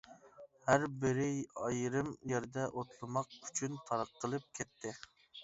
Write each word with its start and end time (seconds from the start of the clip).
ھەر 0.69 0.85
بىرى 1.03 1.27
ئايرىم 1.65 2.09
يەردە 2.31 2.65
ئوتلىماق 2.71 3.37
ئۈچۈن 3.45 3.79
تارقىلىپ 3.93 4.51
كەتتى. 4.59 4.97